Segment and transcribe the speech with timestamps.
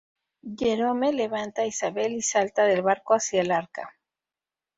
[0.57, 3.93] Jerome levanta a Isabel y salta del barco hacia el Arca.